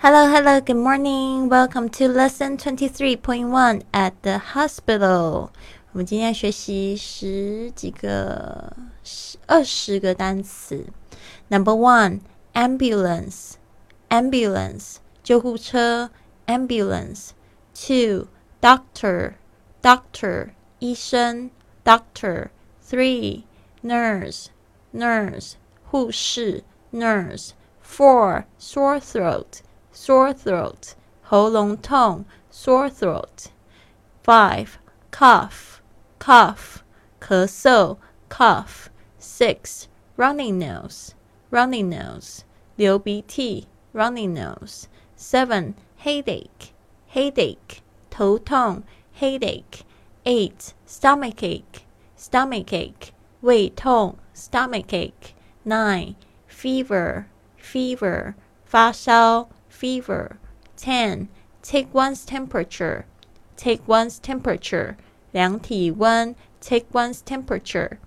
[0.00, 1.48] Hello, hello, good morning.
[1.48, 5.50] Welcome to lesson twenty three point one at the hospital.
[5.92, 8.72] 我们今天要学习十几个、
[9.46, 10.86] 二十个单词。
[11.48, 12.20] Number one,
[12.52, 13.54] ambulance,
[14.10, 16.10] ambulance，救护车，
[16.46, 18.28] ambulance。Two,
[18.60, 19.34] doctor,
[19.82, 21.50] doctor，医生，
[21.84, 23.42] doctor。Three,
[23.82, 24.46] nurse,
[24.94, 25.54] nurse，
[25.90, 26.62] 护士，
[26.92, 29.60] nurse。Four, sore throat
[29.92, 33.50] sore throat, 喉咙痛 sore throat.
[34.22, 34.78] Five,
[35.10, 35.80] cough,
[36.18, 36.82] cough,
[37.20, 37.96] 咳嗽
[38.28, 38.90] cough.
[39.18, 41.14] Six, running nose,
[41.50, 42.44] running nose,
[42.76, 44.88] 流鼻涕 running nose.
[45.16, 46.72] Seven, headache,
[47.12, 48.82] headache, 头痛
[49.18, 49.84] headache.
[50.24, 51.84] Eight, stomachache,
[52.16, 55.34] stomachache, 胃痛 stomachache.
[55.64, 56.16] Nine,
[56.48, 57.26] fever,
[57.56, 59.48] fever, 发烧
[59.80, 60.38] fever.
[60.76, 61.28] 10.
[61.62, 63.06] Take one's temperature.
[63.56, 64.96] Take one's temperature.
[65.32, 67.98] 量体温 take one's temperature.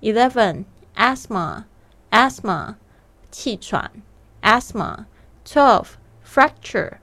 [0.00, 0.64] 11.
[0.96, 1.66] Asthma.
[2.10, 2.76] Asthma.
[3.30, 3.90] 气喘
[4.42, 5.06] asthma.
[5.44, 5.98] 12.
[6.22, 6.98] Fracture.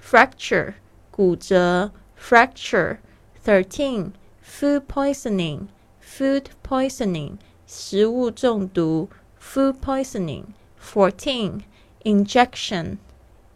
[0.00, 0.74] Fracture.
[1.10, 2.98] 骨折 fracture.
[3.44, 4.12] 13.
[4.42, 5.68] Food poisoning.
[6.00, 7.38] Food poisoning.
[7.66, 9.08] 食物中毒
[9.40, 10.54] food poisoning.
[10.78, 11.62] 14.
[12.04, 12.98] Injection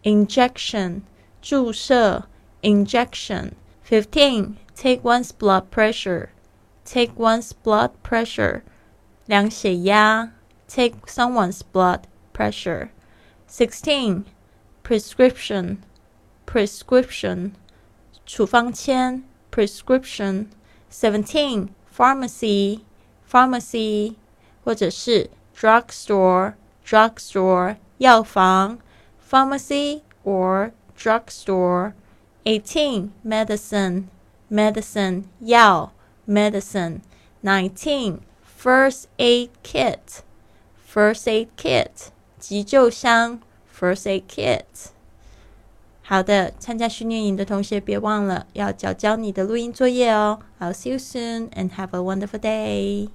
[0.05, 1.03] injection
[1.43, 2.25] 注射
[2.63, 3.53] injection.
[3.83, 6.29] Fifteen, take one's blood pressure.
[6.85, 8.63] Take one's blood pressure.
[9.27, 10.33] 量血压
[10.69, 12.91] take someone's blood pressure.
[13.49, 14.25] Sixteen,
[14.83, 15.79] prescription.
[16.47, 17.53] Prescription
[18.27, 20.47] 处方签 prescription.
[20.91, 22.81] Seventeen, pharmacy.
[23.29, 24.17] Pharmacy
[24.65, 26.55] 或者是 drugstore.
[26.85, 28.79] Drugstore 药房
[29.25, 31.95] pharmacy or drugstore.
[32.45, 33.13] 18.
[33.23, 34.09] Medicine,
[34.51, 35.93] medicine, 药
[36.27, 37.01] medicine.
[37.43, 38.21] 19.
[38.63, 40.23] First aid kit,
[40.87, 43.41] first aid kit, 急救箱
[43.75, 44.91] first aid kit.
[46.03, 50.41] 好的，参加训练营的同学别忘了要交交你的录音作业哦。
[50.59, 53.09] I'll see you soon and have a wonderful day.